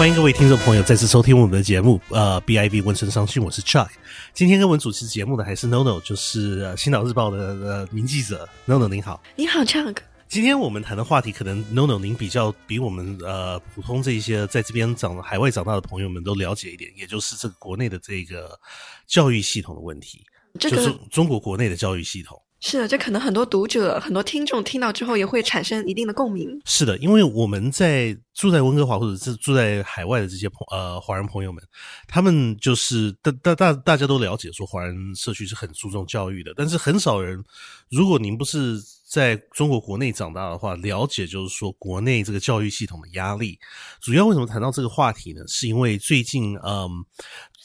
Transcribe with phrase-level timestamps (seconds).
[0.00, 3.90] 欢迎各位听众朋友再次收听我们的节目，呃，B I B 温声商讯，我是 Chuck。
[4.32, 9.98] 今天跟我们主持节目的还是 NoNo，就是呃《新岛日报》的呃名记者 NoNo，您好，你好，Chuck。
[10.26, 18.58] 今天我们谈的话题，可能 NoNo 您比较比我们呃普通这一些在这边长海外长大的朋友们都了解一点，也就是这个国内的这个
[19.06, 20.24] 教育系统的问题，
[20.58, 22.40] 这个就是中国国内的教育系统。
[22.62, 26.60] 是的，这可能很多读者、很多听众听到之后也会产生一定的共鸣。
[26.66, 31.62] 是的，因为我们在住在温哥华或者是住在海外的这些朋呃华人朋友们，
[32.06, 37.42] 他们就是大大大大家都了解说华人社区是很注重教育的，但是很少人，
[37.88, 43.58] 如果您不是在中国国内长大的话，了解就是说国内这个教育系统的压力。
[44.02, 45.42] 主要为什么谈到这个话题呢？
[45.48, 46.90] 是因为最近嗯，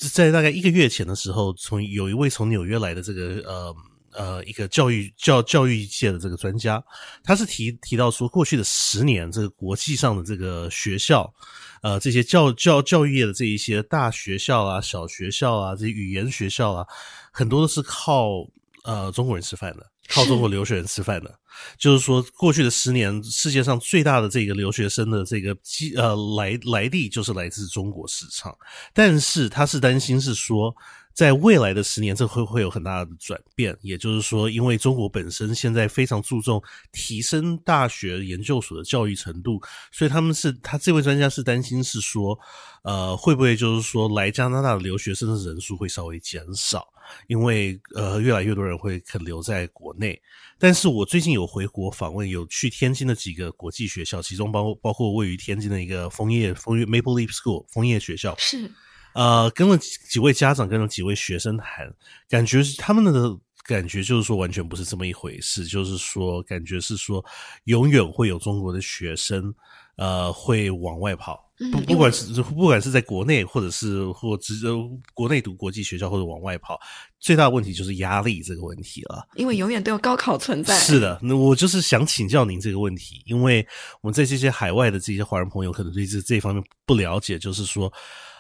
[0.10, 3.76] 在大概一个月前的时候，从有一位从纽约来的这个呃。
[4.18, 6.84] 呃，一个教育教教育界的这个专家，
[7.24, 11.34] 他是提提到说，过去的十年，这个国际上的这个学校，
[11.82, 16.86] 呃，这些教教教育业的这一些大学校啊、小学校啊、这些语言学校啊，
[17.32, 18.48] 很多都是靠
[18.84, 21.40] 呃中国人吃饭的，靠中国留学人吃饭的。
[21.78, 28.56] 就是说，过去的十年，世界上最大的这个留学生的这个基呃来来历，就是来自中国市场。
[28.94, 30.76] 但是他是担心是说。
[31.16, 33.76] 在未来的十年，这会会有很大的转变。
[33.82, 39.62] 也就是说，因为中国本身现在非常注重提升大学研究所的教育程度，
[39.94, 42.38] 所以他们是他这位专家是担心是说，
[42.84, 46.86] 呃，会不会就是说来加拿大的留学生的人数会稍微减少，
[47.28, 50.22] 因为呃越来越多人会肯留在国内。
[50.60, 58.70] 但是我最近有回国访问，有去天津的几个国际学校，其中包包括位于天津的一个枫叶枫叶 Maple Leaf School 枫叶学校是。
[59.16, 61.92] 呃，跟了几位家长，跟了几位学生谈，
[62.30, 65.66] 感觉是他们的感觉就是说，完全不是这么一回事。
[65.66, 67.24] 就是说，感觉是说，
[67.64, 69.56] 永远会有中国的学生，
[69.96, 71.50] 呃，会往外跑。
[71.72, 74.68] 不，不管是不管是在国内，或者是或直接
[75.14, 76.78] 国内读国际学校，或者往外跑，
[77.18, 79.26] 最大的问题就是压力这个问题了。
[79.36, 80.78] 因为永远都有高考存在。
[80.78, 83.66] 是的，那我就是想请教您这个问题，因为
[84.02, 87.90] 我们在这些海外的这些华人朋友，可能对这这方面不了解，就是说。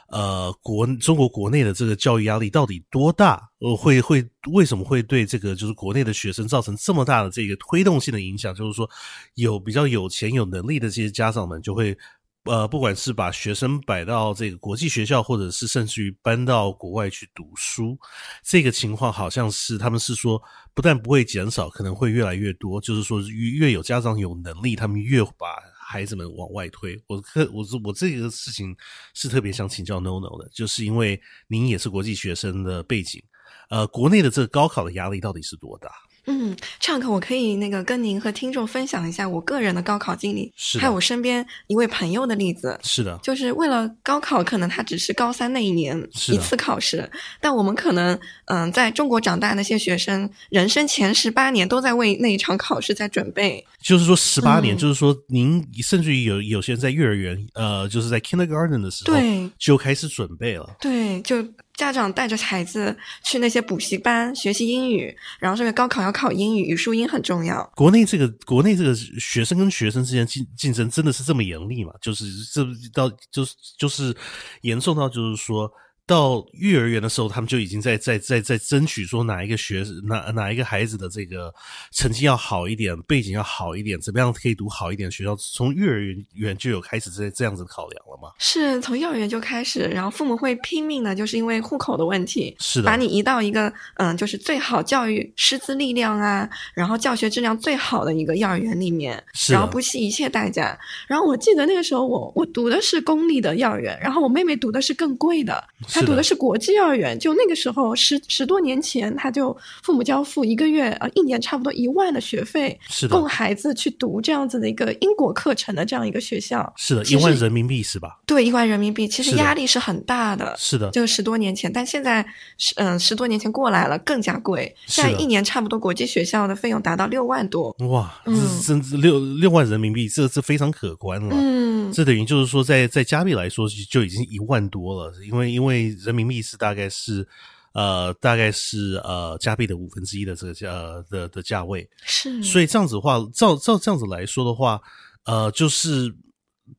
[0.07, 3.49] 呃，国中国国内的这个教育压力到底多大？
[3.59, 4.23] 呃，会会
[4.53, 8.53] 为什么会对这个就是国内的学生造成这么大的这个推动性的影响？
[8.53, 8.87] 就是说，
[9.33, 11.97] 有比较有钱有能力的这些家长们就会，
[12.43, 17.97] 呃，不管是把学生摆到这个国际学校，或者是甚至于搬到国外去读书，
[18.43, 20.39] 这个情况好像是他们是说，
[20.75, 22.79] 不但不会减少，可能会越来越多。
[22.79, 25.47] 就是说，越有家长有能力，他们越把。
[25.87, 28.75] 孩子们往外推，我可我我这个事情
[29.13, 33.23] 是特别想请教 NoNo 的，就是因为您也是国际学生的背景，
[33.69, 35.91] 呃，国内的这个高考的压力到底是多大？
[36.27, 42.79] 嗯，Chunk，我可以那个跟您和听众分享一下我个人的高考经历，还有我身边一位朋友的例子。
[42.83, 45.97] 是的，就是为了高考，可能他只是高三那一年
[46.29, 47.09] 一次考试，
[47.39, 53.63] 但我们可能嗯，在中国长大那些学生，人生前十八年都在为那一场考试在准备。
[53.81, 60.75] 就是说十八年，就是说您甚至于有有些人在幼儿园，呃，就是在 kindergarten 的时候对就开始准备了。
[60.79, 61.45] 对，就。
[61.77, 67.69] 家长带着孩子去那些补习班学习英语，然后这个高考要考英语，语数英很重要。
[67.75, 71.91] 国内这个国内这个学生跟学生之间竞竞争真的是这么严厉吗？
[72.01, 72.63] 就是这
[72.93, 74.15] 到就是就是
[74.61, 75.71] 严重到就是说。
[76.07, 81.53] 到幼儿园的时候，他们就已经在在在在争取说哪一个学哪哪一个孩子的这个
[81.91, 85.35] 成绩要好一点，背景要好一点，怎么样可以读好一点学校？
[85.35, 88.29] 从幼儿园园就有开始这这样子考量了吗？
[88.37, 100.77] 是从幼儿园就开始，然后父母会拼命的，就是因为户口的问题，是的，把你移到一个嗯，就是最好教育师资力量啊，然后教学质量最好的一个幼儿园里面，然后不惜一切代价。
[101.07, 105.63] 然后我记得那个时候，我我读的是公立的幼儿园，然后我妹妹读的是更贵的。
[105.95, 113.15] 他读的是国际幼儿园，就那个时候十十多年前，他就父母交付一个月呃一年差不多一万的学费，是的。
[113.15, 118.19] 供孩子去读这样子的一个英国课程的这样一个学校，是的，一万人民币是吧？
[118.25, 122.25] 对，一万人民币，其实压力是很大的，是的，就十多年前，但现在
[122.57, 128.13] 十嗯十多年前过来了，更加贵，现在一年差不多国际学校的费用达到六万多，哇，
[128.61, 135.84] 甚至六六万人民币，这这非常可观了，嗯，这等于就是说在在加币来说就已经一万多了，因为因为。
[135.99, 137.27] 人民币是大概是，
[137.73, 140.71] 呃，大概是呃加币的五分之一的这个价
[141.09, 142.43] 的的价位，是。
[142.43, 144.81] 所以这样子的话，照照这样子来说的话，
[145.25, 146.13] 呃，就是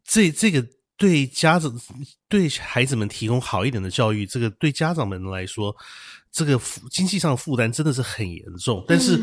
[0.05, 0.67] 这这个
[0.97, 1.73] 对家长
[2.29, 5.75] 对孩子们提供好一点的教育，这个对家长们来说，
[6.33, 6.61] 这个
[6.91, 8.85] 经济上负担真的是很严重。
[8.89, 9.21] 但是，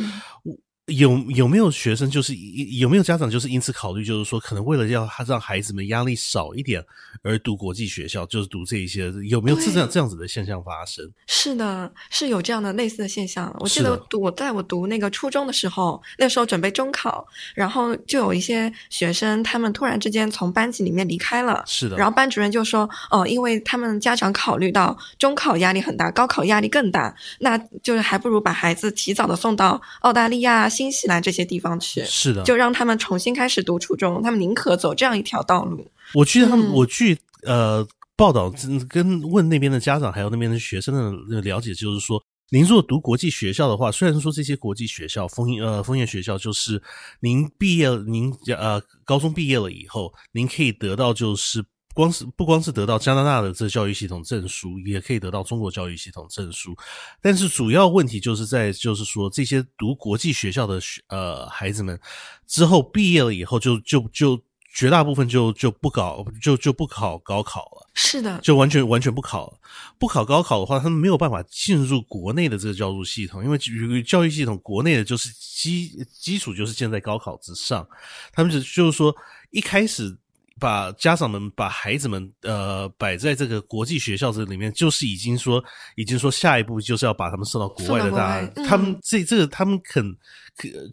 [0.88, 6.84] 有有没有学生就是有没有家长就是因此考虑，就是说可能为了要让孩子们压力少一点
[7.22, 11.10] 而读国际学校，就是读这一些，有没有这样这样子的现象发生？
[11.26, 13.56] 是的，是有这样的类似的现象。
[13.62, 17.26] 我记得读我在我读那个初中的时候，那时候准备中考，
[17.56, 21.96] 然后就有一些学生他们突然之间从班级里面离开了，是的。
[21.96, 35.88] 然后班主任就说：“哦，因为他们家长考虑到中考压力很大，高考压力更大，那就是还不如把孩子提早的送到澳大利亚。”新西兰这些地方去，是的，就让他们重新开始读初中，他们宁可走这样一条道路。
[36.14, 37.88] 我去他们，我据呃
[38.18, 38.52] 报道
[38.90, 40.94] 跟问那边的家长还有那边的学生
[41.30, 46.82] 的了解，就是说，您如果读国际学校的话，虽然说这些国际学校枫呃枫叶学校，就是
[47.22, 51.64] 您毕业，您呃高中毕业了以后，您可以得到就是。
[51.94, 56.76] 光是不光是得到加拿大的这教育系统证书，也可以得到中国教育系统证书。
[57.22, 62.00] 但是主要问题就是在，就是说这些读国际学校的学呃孩子们，
[62.48, 64.42] 之后毕业了以后，就就就
[64.74, 67.88] 绝大部分就就不搞，就就不考高考了。
[67.94, 69.60] 是的，就完全完全不考了。
[70.00, 77.88] 不考高考的话，他们没有办法进入国内的这个教育系统，因为教育系统国内的就是基基础就是建在高考之上。
[78.32, 79.16] 他们就就是说
[79.52, 80.18] 一开始。
[80.64, 85.62] 把家长们、把孩子们，呃，摆在这个国际学校这里面，就是已经说，
[85.98, 90.06] 已经说下一步就是要把他们送到国外的大，他们这这个他们肯，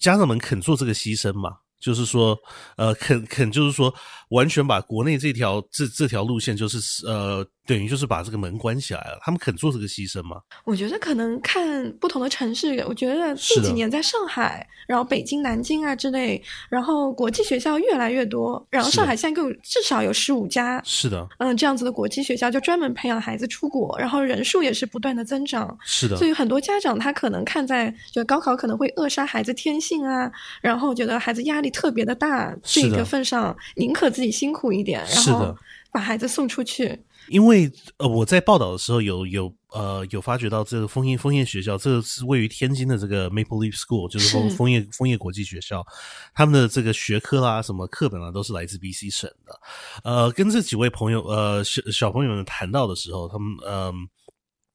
[0.00, 1.50] 家长们肯做这个牺牲嘛？
[1.78, 2.36] 就是说，
[2.76, 3.94] 呃，肯肯就是说，
[4.30, 7.46] 完全把国内这条这这条路线，就是呃。
[7.66, 10.40] 等于就是把这个门关起来了，他们肯做这个牺牲吗？
[10.64, 12.84] 我觉得可能看不同的城市。
[12.88, 18.66] 我觉得近几年在上海，然后北京、南京啊之类，然后国际学校越来越多。
[18.70, 25.78] 然后上海现在更至少有十五家，是的，嗯，这样子的国际学校就专门培养孩子出国，然后人数也是不断的增长。
[25.84, 30.30] 是的，所以很多家长他可能看在就高考可能会扼杀孩子天性啊，
[30.60, 35.54] 然后觉得孩子压力特别的大这个份上，宁可自己辛苦一点，然后
[35.92, 36.98] 把孩子送出去。
[37.30, 45.86] 因为呃，我在报道的时候有有呃有发觉到这个枫叶枫叶学校，这个是位于天津的这个 Maple Leaf School，就是枫枫叶枫叶国际学校，
[46.34, 49.60] 他们的这个学科啦、什么课本啊，都是来自 B C 省的。
[50.02, 53.92] 呃，跟这几位朋友呃小小朋友们谈到的时候，他们呃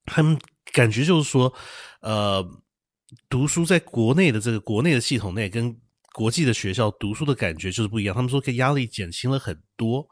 [0.05, 0.39] 他们
[0.71, 1.53] 感觉就是说，
[1.99, 2.41] 呃，
[3.27, 5.77] 读书在国内的这个国内的系统内跟。
[6.15, 10.07] 国际的学校读书的感觉就是不一样，他们说可以压力减轻了很多，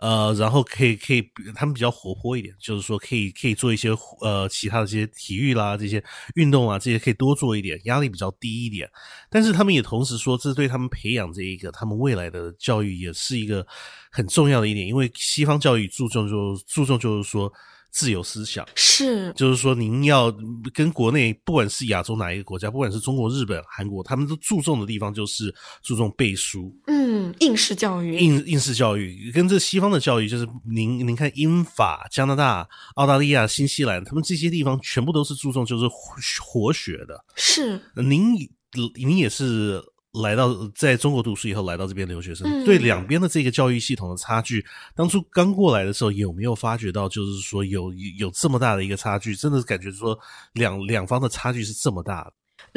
[0.00, 1.22] 呃，然后可以可以，
[1.54, 3.90] 他们比较活泼一点，就是说可以可以做一些
[4.20, 6.02] 呃其他的这些体育啦，这些
[6.34, 8.90] 运动啊，这些可以多做一点，压力比较低一点。
[9.30, 13.64] 但是他们也同时说，这对他们培养这一个他们未来的教育也是一个
[14.10, 17.52] 很重要的一点，因为西方教育注重就注重就是说。
[17.94, 18.66] 自由思想。
[18.74, 20.34] 是，就是说，您要
[20.72, 35.84] 跟国内，不管是亚洲哪一个国家，不管是中国、日本、韩国，他们都注重的地方就是注重背书，嗯，应试教育，应应试教育，跟这西方的教育，就是您您看英法、加拿大、澳大利亚、新西兰，他们这些地方全部都是注重就是
[36.42, 38.34] 活学的，是，您
[38.96, 39.80] 您也是。
[40.22, 44.64] 来到在中国读书以后，来到这边留学生，对两边的这个教育系统的差距，
[44.94, 49.34] 当初刚过来的时候，有没有发觉到，就是说有有这么大的一个差距？
[49.34, 50.18] 真的感觉说
[50.52, 52.30] 两两方的差距是这么大？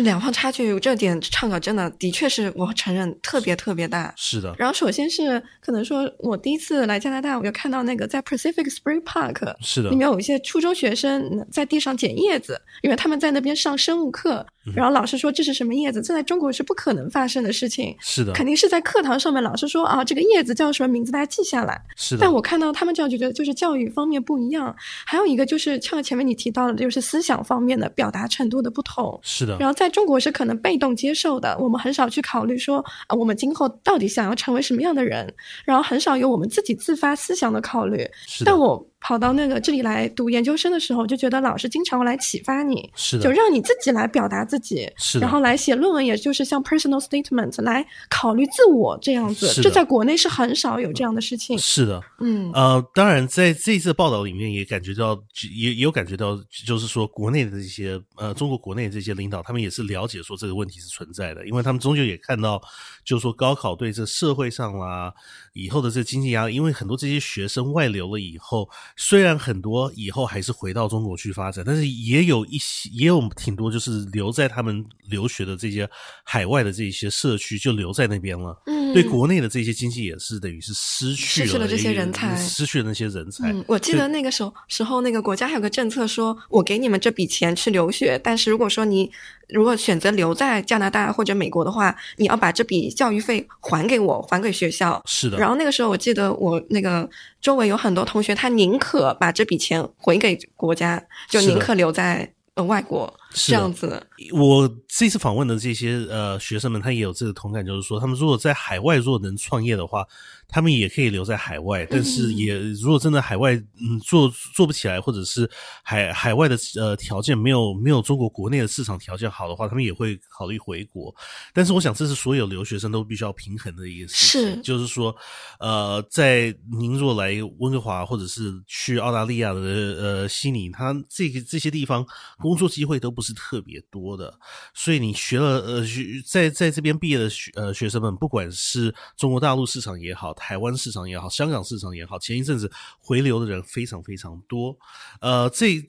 [0.03, 4.13] 两方差距，这点唱稿真的的确是我承认特别特别大。
[4.15, 4.53] 是的。
[4.57, 14.45] 然后首先是可能说我第一次来加拿大，我就看到那个在 Pacific Spring Park，是的，里面有一些初中学生在地上捡叶子，因为他们在那边上生物课。
[14.75, 16.01] 然后老师说这是什么叶子？
[16.01, 17.95] 这在中国是不可能发生的事情。
[18.01, 21.81] 是的，肯定是在课堂上面，老师说啊，这个叶子叫什么名字，大家记下来。
[21.95, 22.21] 是的。
[22.21, 24.75] 但我看到他们这样就觉得，就是教育方面不一样。
[25.05, 29.17] 还有一个就是像前面你提到的，就是思想方面的表达程度的不同。
[29.23, 29.57] 是的。
[29.57, 32.77] 然后在中国是可能被动接受的，我们很少去考虑说
[33.07, 35.33] 啊，我们今后到底想要成为什么样的人，
[35.65, 38.07] 然后很少有我们自己自发思想的考虑。
[38.45, 38.87] 但我。
[38.99, 49.61] 跑到那个这里来读研究生的时候，就觉得老师经常会来启发你，是的，就让你自己来表达自己，是的，然后来写论文，也就是像 personal statement 来考虑自我这样子。
[49.61, 51.57] 这在国内是很少有这样的事情。
[51.59, 55.17] 是的，嗯，呃，当然在这次报道里面也感觉到，
[55.55, 62.59] 也也有感觉到，就是说国内的这些呃中国国内这些领导，他们也是了解说这个问题是存在的，因为他们终究也看到，
[63.05, 65.13] 就是说高考对这社会上啦
[65.53, 68.67] 以后的这经济压力，因为很多这些学生外流了以后。
[68.99, 75.87] 虽然很多以后还是回到中国去发展，但是也有一些，也有挺多，就是留在他们留学的这些
[76.23, 78.59] 海外的这些社区，就留在那边了。
[78.65, 83.55] 嗯，对国内的这些经济也是等于是失去了这些人才，失去了那些人才。
[83.67, 89.11] 我记得那个时候时候，那个国家还有个政策，说我给你们这笔钱去留学，但是如果说你
[89.49, 95.01] 如果选择留在加拿大或者美国的话，你要把这笔教育费还给我，还给学校。
[95.05, 95.37] 是的。
[95.37, 97.09] 然后那个时候，我记得我那个
[97.41, 103.13] 周围有很多同学，他宁可把这笔钱回给国家，就宁可留在呃外国。
[103.33, 104.01] 这样子，
[104.33, 110.05] 我这次访问的这些呃学生们，他也有这个同感，就是说，他们如果在海外如果能创业的话，
[110.47, 111.85] 他们也可以留在海外。
[111.89, 115.49] 但是，也如果真的海外嗯做做不起来，或者是
[115.83, 121.13] 海海外的呃条件没有没有中国国内的市场条件好的话，他们也会考虑回国。
[121.53, 125.15] 但是，我想这是所有留学生都必须要平衡的一个事情，是就是说，
[125.59, 132.05] 呃，在您若来温哥华或者是去澳大利亚的呃悉尼，他这个这些地方
[132.39, 133.37] 工作机会都不是。
[133.37, 134.33] 特别多的，
[134.73, 135.83] 所以你学了呃，
[136.25, 144.75] 在在这边毕业的学呃学生们，不管是中国大陆市场也好，台湾市场也好，香港市场也好，前一阵子回流的人非常非常多。
[145.21, 145.79] 呃，这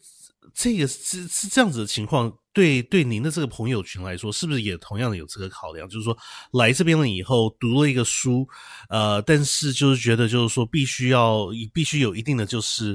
[0.52, 5.88] 这个是是这样子的情况，对对，您的这个朋友群来说，是不是也同样的有这个考量？
[5.88, 6.14] 就是说
[6.52, 8.47] 来这边了以后读了一个书，
[8.90, 12.94] 呃，但是就是觉得就是说必须要必须有一定的就是。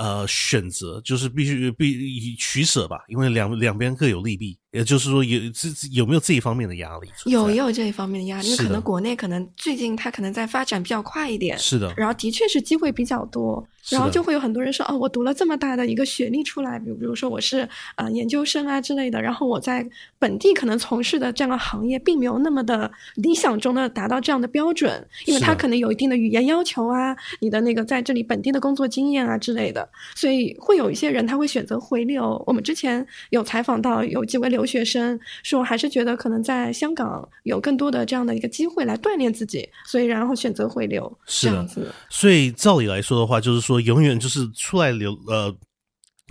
[0.00, 4.58] 呃，选择就是必须必以取舍吧，因为两两边各有利弊。
[4.72, 7.08] 也就是说，有这有没有这一方面的压力？
[7.26, 8.48] 有，也有这一方面的压力。
[8.48, 11.92] 因为可能国内可能最近它可能在发展比较快一点，是的。
[11.96, 19.84] 然后的确是机会比较多，然后就会有很多人说：“哦，我读了这么大的一个学历出来，比如比如说我是呃研究生啊之类的，然后我在
[20.20, 32.40] 本地可能从事的这样的行业，并没有那么的理想中的达到这样的标准，因为它可能有一定的语言要求啊，你的那个在这里本地的工作经验啊之类的，所以会有一些人他会选择回流。
[32.46, 34.59] 我们之前有采访到有几位留。
[34.60, 41.90] 留学生是我，还是觉得可能在香港有更多的这样的一个机会来锻炼自己，所以然后选择回流这样子。
[42.10, 45.54] 所以照理来说的话，就是说永远就是出来留呃，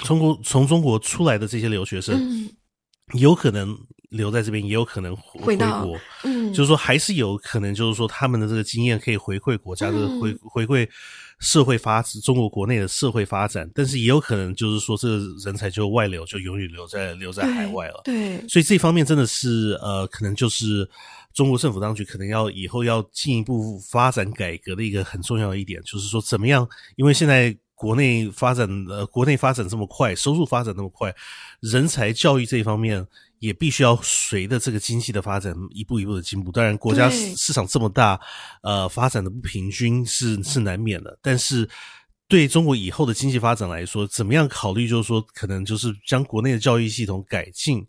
[0.03, 2.47] 从国从中国出来的这些留学生，
[3.13, 3.75] 有可能
[4.09, 5.97] 留在这边，也有可能回国。
[6.23, 10.87] 嗯，就是说还是有可能，就是说他们的这个经验可以回馈国家的回回馈。
[11.39, 18.01] 社会发展，中国国内的社会发展，但是也有可能就是说，这个人才就外流，就永远留在留在海外了。
[18.03, 20.89] 对，所以这方面真的是呃，可能就是
[21.33, 26.67] 中国政府当局可能要以后要进一步发展改革的一个很重要的一点，就是说怎么样？
[26.97, 31.15] 因为现在国内发展呃，国内发展这么快，收入发展那么快，
[31.61, 33.07] 人才教育这一方面。
[33.39, 36.51] 也必须要随着这个经济的发展一步一步的进步。
[36.51, 38.19] 当然，国家市场这么大，
[38.61, 41.17] 呃，发展的不平均是是难免的。
[41.21, 41.67] 但是，
[42.27, 44.87] 对中国以后的经济发展来说，怎么样考虑？
[44.87, 47.85] 就是说，可能就是将国内的教育系统改进。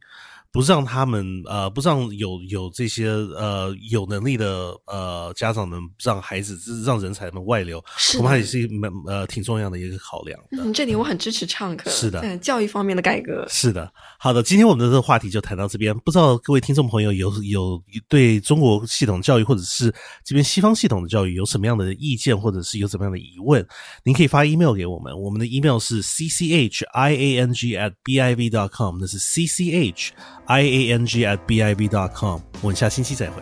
[0.52, 7.82] 不让他们呃，不让有有这些呃有能力的呃家长们让孩子让人才们外流，
[8.16, 10.38] 恐怕也是蛮呃挺重要的一个考量。
[10.50, 11.88] 嗯，这里我很支持唱歌。
[11.90, 13.46] 是的，教育方面的改革。
[13.48, 15.96] 是的，好的，今天我们的这个话题就谈到这边。
[16.00, 23.64] 不知道各位听众朋友有有对中国系统教育或者是这边西方系统的教育有什么样的意见，或者是有什么样的疑问？
[24.02, 28.50] 您可以发 email 给我们，我们的 email 是 c c h i a n g at b i v
[28.50, 30.12] dot com，那是 c c h。
[30.50, 33.40] I a n g at b i b dot com，我们下星期再会。